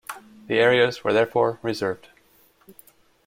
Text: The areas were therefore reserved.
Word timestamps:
The 0.47 0.57
areas 0.57 1.03
were 1.03 1.13
therefore 1.13 1.59
reserved. 1.61 2.07